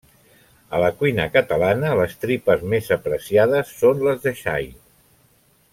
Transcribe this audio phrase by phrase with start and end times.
[0.77, 4.71] A la cuina catalana les tripes més apreciades són les de xai.